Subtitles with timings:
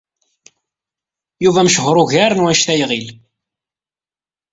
[1.43, 3.07] Yuba mechuṛ ugar n wanect ay iɣil.